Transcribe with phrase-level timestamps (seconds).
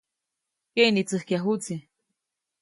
[0.73, 1.75] Keʼnitsäjkyajuʼtsi.